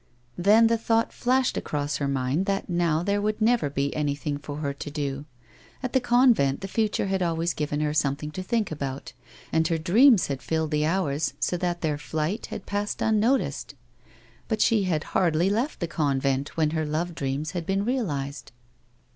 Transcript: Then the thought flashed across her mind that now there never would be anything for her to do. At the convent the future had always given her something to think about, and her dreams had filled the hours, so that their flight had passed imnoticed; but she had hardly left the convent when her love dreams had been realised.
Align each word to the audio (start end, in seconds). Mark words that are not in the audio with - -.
Then 0.39 0.65
the 0.65 0.79
thought 0.79 1.13
flashed 1.13 1.57
across 1.57 1.97
her 1.97 2.07
mind 2.07 2.47
that 2.47 2.67
now 2.67 3.03
there 3.03 3.21
never 3.39 3.61
would 3.67 3.75
be 3.75 3.95
anything 3.95 4.39
for 4.39 4.57
her 4.57 4.73
to 4.73 4.89
do. 4.89 5.25
At 5.83 5.93
the 5.93 5.99
convent 5.99 6.61
the 6.61 6.67
future 6.67 7.05
had 7.05 7.21
always 7.21 7.53
given 7.53 7.81
her 7.81 7.93
something 7.93 8.31
to 8.31 8.41
think 8.41 8.71
about, 8.71 9.13
and 9.51 9.67
her 9.67 9.77
dreams 9.77 10.25
had 10.25 10.41
filled 10.41 10.71
the 10.71 10.87
hours, 10.87 11.35
so 11.39 11.55
that 11.57 11.81
their 11.81 11.99
flight 11.99 12.47
had 12.47 12.65
passed 12.65 12.97
imnoticed; 13.03 13.75
but 14.47 14.59
she 14.59 14.85
had 14.85 15.03
hardly 15.13 15.51
left 15.51 15.79
the 15.79 15.85
convent 15.87 16.57
when 16.57 16.71
her 16.71 16.83
love 16.87 17.13
dreams 17.13 17.51
had 17.51 17.67
been 17.67 17.85
realised. 17.85 18.51